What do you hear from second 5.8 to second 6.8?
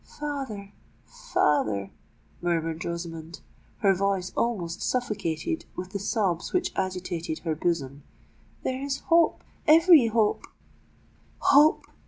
the sobs which